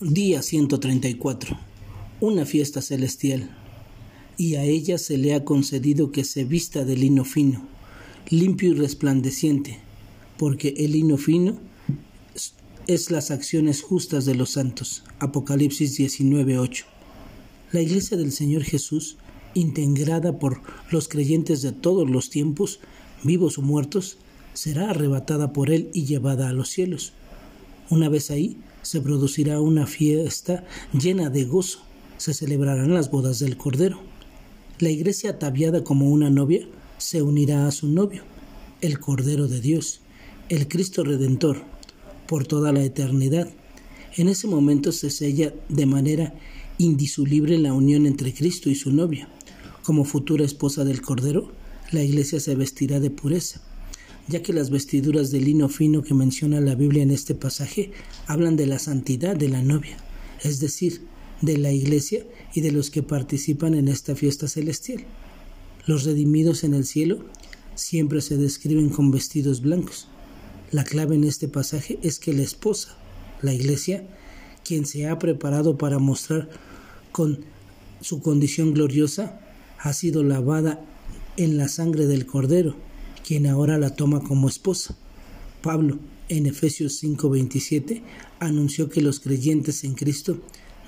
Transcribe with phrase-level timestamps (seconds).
[0.00, 1.58] Día 134.
[2.20, 3.50] Una fiesta celestial.
[4.36, 7.66] Y a ella se le ha concedido que se vista de lino fino,
[8.28, 9.80] limpio y resplandeciente,
[10.36, 11.58] porque el lino fino
[12.86, 15.02] es las acciones justas de los santos.
[15.18, 16.84] Apocalipsis 19:8.
[17.72, 19.16] La iglesia del Señor Jesús,
[19.54, 20.62] integrada por
[20.92, 22.78] los creyentes de todos los tiempos,
[23.24, 24.18] vivos o muertos,
[24.54, 27.14] será arrebatada por Él y llevada a los cielos.
[27.90, 28.58] Una vez ahí,
[28.88, 30.64] se producirá una fiesta
[30.98, 31.80] llena de gozo,
[32.16, 34.00] se celebrarán las bodas del Cordero.
[34.78, 38.22] La iglesia ataviada como una novia se unirá a su novio,
[38.80, 40.00] el Cordero de Dios,
[40.48, 41.64] el Cristo Redentor,
[42.26, 43.50] por toda la eternidad.
[44.16, 46.32] En ese momento se sella de manera
[46.78, 49.28] indisoluble la unión entre Cristo y su novia.
[49.82, 51.52] Como futura esposa del Cordero,
[51.92, 53.60] la iglesia se vestirá de pureza
[54.28, 57.90] ya que las vestiduras de lino fino que menciona la Biblia en este pasaje
[58.26, 59.96] hablan de la santidad de la novia,
[60.42, 61.02] es decir,
[61.40, 65.04] de la iglesia y de los que participan en esta fiesta celestial.
[65.86, 67.24] Los redimidos en el cielo
[67.74, 70.08] siempre se describen con vestidos blancos.
[70.70, 72.98] La clave en este pasaje es que la esposa,
[73.40, 74.06] la iglesia,
[74.62, 76.50] quien se ha preparado para mostrar
[77.12, 77.40] con
[78.02, 79.40] su condición gloriosa,
[79.78, 80.84] ha sido lavada
[81.38, 82.87] en la sangre del Cordero
[83.28, 84.96] quien ahora la toma como esposa.
[85.60, 85.98] Pablo,
[86.30, 88.02] en Efesios 5:27,
[88.40, 90.38] anunció que los creyentes en Cristo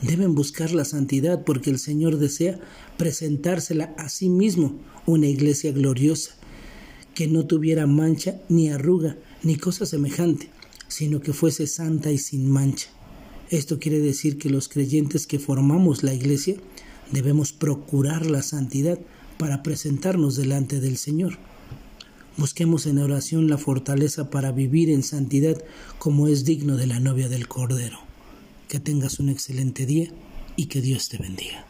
[0.00, 2.58] deben buscar la santidad porque el Señor desea
[2.96, 4.74] presentársela a sí mismo,
[5.04, 6.30] una iglesia gloriosa,
[7.14, 10.48] que no tuviera mancha ni arruga ni cosa semejante,
[10.88, 12.88] sino que fuese santa y sin mancha.
[13.50, 16.56] Esto quiere decir que los creyentes que formamos la iglesia
[17.12, 18.98] debemos procurar la santidad
[19.36, 21.36] para presentarnos delante del Señor.
[22.40, 25.62] Busquemos en oración la fortaleza para vivir en santidad
[25.98, 27.98] como es digno de la novia del Cordero.
[28.66, 30.10] Que tengas un excelente día
[30.56, 31.69] y que Dios te bendiga.